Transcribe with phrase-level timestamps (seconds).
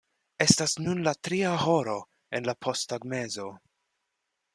[0.43, 1.97] Estas nun la tria horo
[2.39, 3.47] en la posttagmezo.